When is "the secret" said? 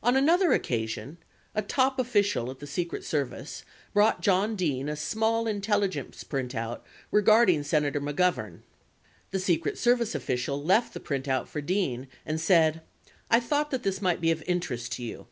2.60-3.04, 9.32-9.76